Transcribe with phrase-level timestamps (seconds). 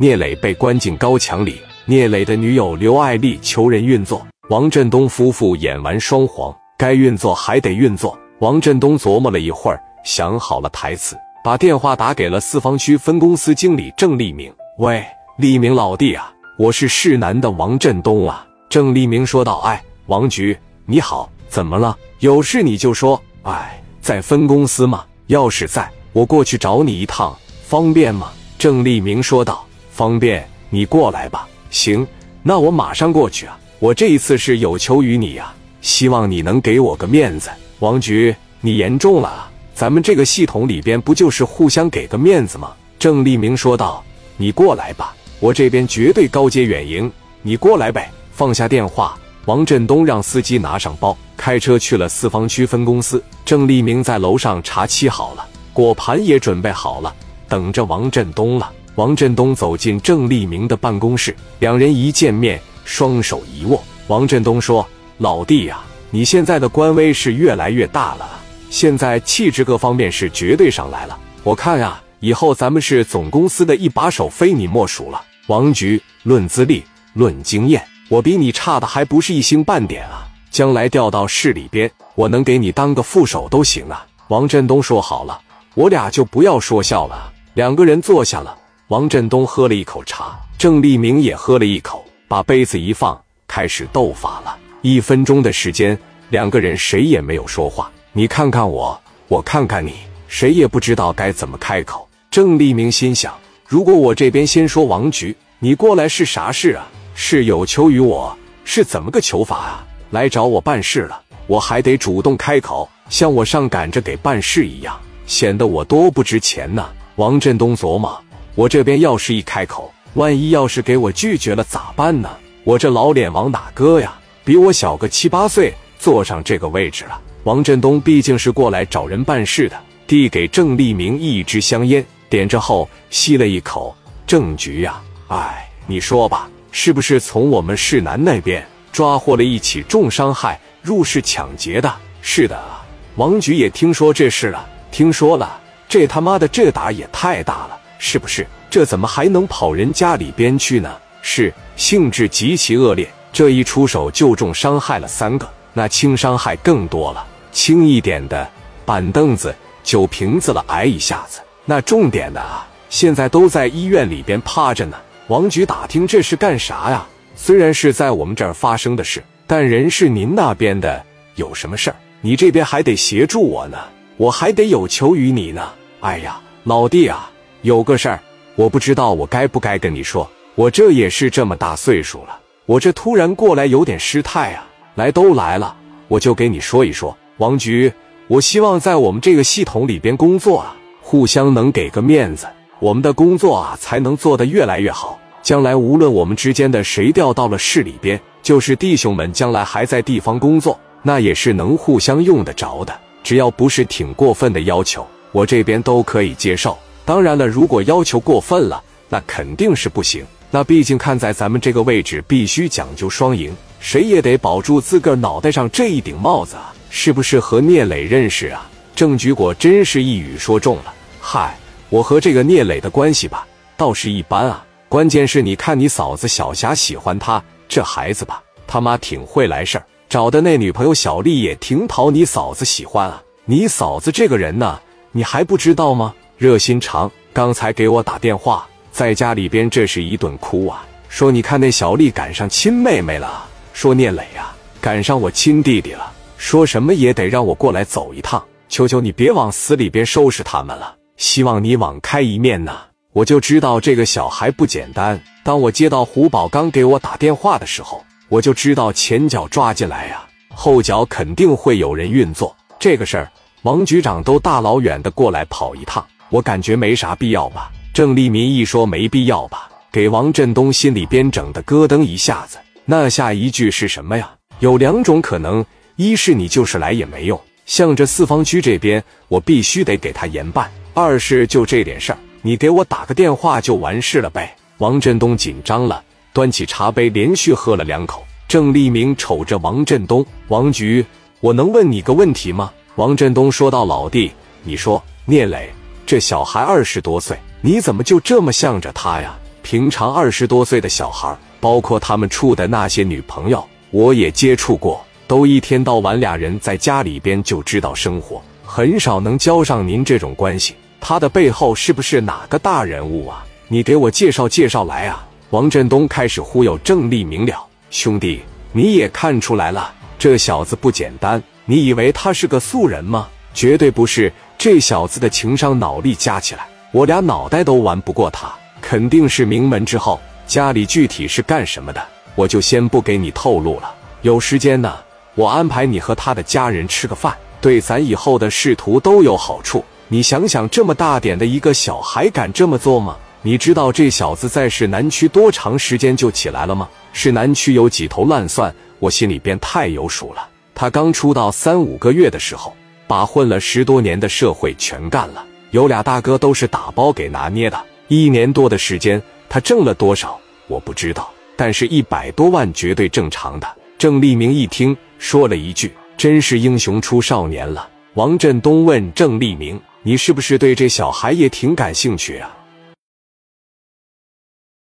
[0.00, 4.24] 聂磊被关进高墙里，聂磊的女友刘爱丽求人运作。
[4.48, 8.16] 王振东夫妇演完双簧，该运作还得运作。
[8.38, 14.52] 王振东琢磨了一会儿，想好了台词，把电话打给了四方区分公司经理郑立明。
[14.78, 15.04] 喂，
[15.36, 18.46] 立明老弟啊，我是市南的王振东啊。
[18.70, 20.56] 郑立明说道：“哎，王局，
[20.86, 21.98] 你好，怎么了？
[22.20, 23.20] 有事你就说。
[23.42, 25.04] 哎，在分公司吗？
[25.26, 29.64] 要是在，我过去找你一趟，方便吗？”郑立明说道。
[29.98, 32.06] 方便你过来吧，行，
[32.44, 33.58] 那我马上过去啊！
[33.80, 37.50] 我这一次是有求于你呀，希望你能给我个面子。
[37.80, 39.50] 王局，你严重了啊！
[39.74, 42.70] 咱们这个系统里边不就是互相给个面子吗？
[42.96, 44.00] 郑立明说道
[44.38, 47.10] ：“你过来吧，我这边绝对高阶远迎，
[47.42, 53.20] 你过来呗。”放下电话，王振东让司机拿上包，开车去了四方区分公司。
[53.44, 57.12] 郑立明在楼上茶沏好了，果盘也准备好了，
[57.48, 58.70] 等着王振东了。
[58.98, 63.80] 王振东走进郑立明的办公室，两人一见面，双手一握。
[64.08, 64.84] 王振东说
[65.18, 65.78] ：“老弟呀，
[66.10, 68.28] 你现在的官威是越来越大了，
[68.70, 71.16] 现在气质各方面是绝对上来了。
[71.44, 75.22] 我看呀，以后咱们是总公司的一把手，非你莫属了。
[75.46, 76.82] 王局，论资历，
[77.12, 80.26] 论经验，我比你差的还不是一星半点啊！
[80.50, 85.40] 将来调到市里边，我能给你当个副手都行啊。”王振东说：“好了，
[85.76, 88.57] 我俩就不要说笑了。”两个人坐下了。
[88.88, 94.56] 王振东喝了一口茶，郑立明也喝了一口，把杯子一放，开始斗法了。
[94.80, 95.98] 一分钟的时间，
[96.30, 97.90] 两个人谁也没有说话。
[98.12, 99.92] 你看看我，我看看你，
[100.26, 102.08] 谁也不知道该怎么开口。
[102.30, 103.34] 郑立明心想：
[103.66, 106.88] 如果我这边先说王局，你过来是啥事啊？
[107.14, 108.34] 是有求于我？
[108.64, 109.86] 是怎么个求法啊？
[110.12, 116.88] 来找我办事了，我还得主动开口，像我上赶着给办事一样，显得我多不值钱呢。
[117.16, 118.18] 王振东琢磨。
[118.58, 122.28] 我这边要是一开口，万一要是给我拒绝了咋办呢？
[122.64, 124.18] 我这老脸往哪搁呀？
[124.44, 127.20] 比我小个七八岁，坐上这个位置了。
[127.44, 133.96] 王振东毕竟是过来找人办事的，递给郑立明一支香烟，点着后吸了一口。
[134.26, 141.94] 郑局呀，哎，你说吧，是不是从我们市南那边抓获了一起重伤害入室抢劫的？
[142.22, 145.60] 是的啊，王局也听说这事了，听说了。
[145.88, 147.78] 这他妈的这打也太大了。
[147.98, 148.46] 是不是？
[148.70, 150.96] 这怎么还能跑人家里边去呢？
[151.20, 157.26] 是性质极其恶劣，这一出手就重伤害了三个，那轻伤害更多了。
[157.50, 158.48] 轻一点的，
[158.84, 164.96] 板凳子、酒瓶子了，挨一下子；那重点的啊，现在都在医院里边趴着呢。
[165.26, 167.06] 王局打听这是干啥呀？
[167.34, 171.04] 虽然是在我们这儿发生的事，但人是您那边的，
[171.34, 173.78] 有什么事儿，你这边还得协助我呢，
[174.16, 175.68] 我还得有求于你呢。
[176.00, 177.30] 哎呀，老弟啊！
[177.62, 178.20] 有个事儿，
[178.54, 180.28] 我不知道我该不该跟你说。
[180.54, 184.66] 我这也是这么大岁数了，我这突然过来有点失态啊。
[184.94, 185.76] 来都来了，
[186.08, 187.16] 我就给你说一说。
[187.36, 187.92] 王局，
[188.26, 192.48] 我希望在我们这个系统里边工作啊，互相能给个面子，
[192.80, 195.18] 我们的工作啊才能做得越来越好。
[195.40, 202.98] 将来无论我们之间的谁调到了市里边，就是弟兄们将来还在地方工作，那也是能互相用得着的。
[203.22, 206.76] 只要不是挺过分的要求，我这边都可以接受。
[207.08, 210.26] 当然了，如果要求过分了，那肯定是不行。
[210.50, 216.70] 那毕竟看在咱们这个位置，必须讲究双赢，谁也得保住自个儿脑袋上这一顶帽子啊！
[216.90, 218.68] 是不是和聂磊认识啊？
[218.94, 220.92] 郑局果真是一语说中了。
[221.18, 221.58] 嗨，
[221.88, 224.62] 我和这个聂磊的关系吧，倒是一般啊。
[224.90, 233.22] 关键是你看你嫂子小霞喜欢他，这孩子吧，他妈挺会来事儿，找的那女朋友小丽也挺讨你嫂子喜欢啊。
[233.46, 234.78] 你嫂子这个人呢，
[235.10, 236.14] 你还不知道吗？
[236.38, 252.82] 热心肠，刚才给我打电话，在家里边这是一顿哭啊，说你看那小丽赶上亲妹妹了，说聂磊啊赶上我亲弟弟了，说什么也得让我过来走一趟，求求你别往死里边收拾他们了，希望你网开一面呐。
[253.12, 260.24] 我就知道这个小孩不简单，当我接到胡宝刚给我打电话的时候，我就知道前脚抓进来呀，
[260.54, 263.28] 后脚肯定会有人运作这个事儿。
[263.62, 266.06] 王局长都大老远的过来跑一趟。
[266.30, 267.70] 我感觉没啥必要吧？
[267.94, 272.58] 郑立民一说没必要吧，给王振东心里边整的咯噔一下子。
[272.84, 274.30] 那下一句是什么呀？
[274.60, 275.64] 有两种可能：
[275.96, 284.54] 一是你就是来也没用，向着四方区这边，我必须得给他严办；二是就这点事儿，你给我打个电话就完事了呗。
[284.78, 286.02] 王振东紧张了，
[286.32, 288.24] 端起茶杯连续喝了两口。
[288.46, 291.04] 郑立明瞅着王振东，王局，
[291.40, 292.72] 我能问你个问题吗？
[292.94, 294.32] 王振东说道：“老弟，
[294.62, 295.70] 你说，聂磊。”
[296.08, 299.36] 这小孩二十多岁，你怎么就这么向着他呀？
[299.60, 310.74] 平常二十多岁的小孩，包括他们处的那些女朋友，我也接触过，都一天到晚俩人在家里边就知道生活，很少能交上您这种关系。
[310.98, 313.44] 他的背后是不是哪个大人物啊？
[313.68, 315.26] 你给我介绍介绍来啊！
[315.50, 318.40] 王振东开始忽悠郑立明了，兄弟，
[318.72, 321.42] 你也看出来了，这小子不简单。
[321.66, 323.28] 你以为他是个素人吗？
[323.52, 324.32] 绝对不是。
[324.58, 328.52] 这小子的情商、脑力加起来，我俩脑袋都玩不过他。
[328.80, 333.94] 肯定是名门之后，家里具体是干什么的，我就先不给你透露了。
[334.22, 334.92] 有时间呢，
[335.36, 339.84] 我安排你和他的家人吃个饭，对咱以后的仕途都有好处。
[340.08, 343.16] 你想想，这么大点的一个小孩敢这么做吗？
[343.42, 346.88] 你知道这小子在市南区多长时间就起来了吗？
[347.12, 350.48] 市南区有几头烂蒜，我心里边太有数了。
[350.74, 352.74] 他刚出道三五个月的时候。
[353.08, 357.84] 把混了十多年的社会全干了，有俩大哥都是打包给拿捏的。
[358.06, 360.38] 一年多的时间，他挣了多少
[360.68, 363.66] 我不知道，但是一百多万绝对正常的。
[363.98, 372.54] 郑立明一听，说了一句：“真是英雄出少年了。”王振东问郑立明：“你是不是对这小孩也挺感兴趣啊？”